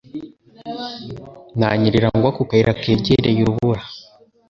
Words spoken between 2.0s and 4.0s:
ngwa ku kayira kegereye urubura.